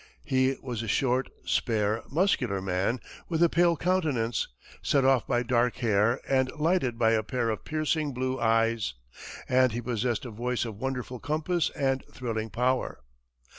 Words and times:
He 0.25 0.57
was 0.63 0.81
a 0.81 0.87
short, 0.87 1.29
spare, 1.45 2.01
muscular 2.09 2.59
man, 2.59 2.99
with 3.29 3.43
a 3.43 3.49
pale 3.49 3.77
countenance, 3.77 4.47
set 4.81 5.05
off 5.05 5.27
by 5.27 5.43
dark 5.43 5.75
hair 5.77 6.19
and 6.27 6.51
lighted 6.57 6.97
by 6.97 7.11
a 7.11 7.21
pair 7.21 7.51
of 7.51 7.63
piercing 7.65 8.11
blue 8.11 8.39
eyes, 8.39 8.95
and 9.47 9.73
he 9.73 9.79
possessed 9.79 10.25
a 10.25 10.31
voice 10.31 10.65
of 10.65 10.79
wonderful 10.81 11.19
compass 11.19 11.69
and 11.75 12.03
thrilling 12.11 12.49
power. 12.49 13.01